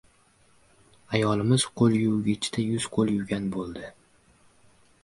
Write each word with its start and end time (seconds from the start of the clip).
Ayolimiz 1.17 1.67
qo‘lyuvgichda 1.81 2.67
yuz-qo‘l 2.71 3.13
yuvgan 3.19 3.51
bo‘ldi. 3.59 3.89